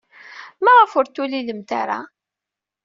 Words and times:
Maɣef 0.63 0.91
ur 0.99 1.05
t-tulilemt 1.07 1.69
ara? 1.81 1.99